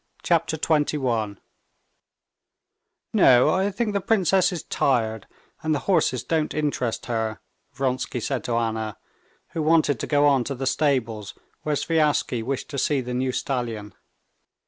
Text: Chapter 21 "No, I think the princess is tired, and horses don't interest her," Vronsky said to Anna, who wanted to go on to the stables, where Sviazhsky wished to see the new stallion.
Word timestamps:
Chapter 0.23 0.57
21 0.57 1.39
"No, 3.13 3.49
I 3.51 3.69
think 3.69 3.93
the 3.93 4.01
princess 4.01 4.51
is 4.51 4.63
tired, 4.63 5.27
and 5.61 5.77
horses 5.77 6.23
don't 6.23 6.55
interest 6.55 7.05
her," 7.05 7.39
Vronsky 7.73 8.19
said 8.19 8.43
to 8.45 8.55
Anna, 8.57 8.97
who 9.49 9.61
wanted 9.61 9.99
to 9.99 10.07
go 10.07 10.25
on 10.25 10.43
to 10.45 10.55
the 10.55 10.65
stables, 10.65 11.35
where 11.61 11.75
Sviazhsky 11.75 12.41
wished 12.41 12.67
to 12.71 12.79
see 12.79 13.01
the 13.01 13.13
new 13.13 13.31
stallion. 13.31 13.93